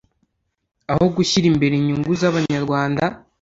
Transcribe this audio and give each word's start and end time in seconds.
aho 0.91 1.05
gushyira 1.15 1.45
imbere 1.51 1.73
inyungu 1.77 2.11
z'Abanyarwanda 2.21 3.03